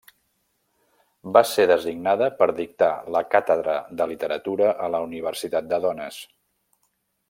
Va 1.37 1.43
ser 1.49 1.65
designada 1.73 2.31
per 2.41 2.49
dictar 2.61 2.89
la 3.17 3.23
càtedra 3.37 3.79
de 4.01 4.11
literatura 4.15 4.75
a 4.89 4.93
la 4.97 5.07
Universitat 5.11 5.73
de 5.75 5.85
Dones. 5.89 6.23